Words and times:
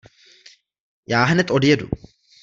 Já 1.07 1.23
hned 1.23 1.51
odjedu. 1.51 1.89